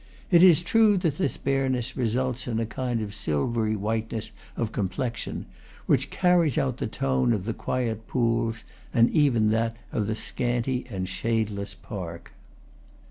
It 0.31 0.41
is 0.41 0.63
true 0.63 0.97
that 0.97 1.19
this 1.19 1.37
bareness 1.37 1.95
results 1.95 2.47
in 2.47 2.59
a 2.59 2.65
kind 2.65 3.01
of 3.03 3.13
silvery 3.13 3.75
whiteness 3.75 4.31
of 4.57 4.71
complexion, 4.71 5.45
which 5.85 6.09
carries 6.09 6.57
out 6.57 6.77
the 6.77 6.87
tone 6.87 7.33
of 7.33 7.45
the 7.45 7.53
quiet 7.53 8.07
pools 8.07 8.63
and 8.95 9.11
even 9.11 9.51
that 9.51 9.77
of 9.91 10.07
the 10.07 10.15
scanty 10.15 10.87
and 10.89 11.05
shadeless 11.07 11.75
park. 11.79 12.31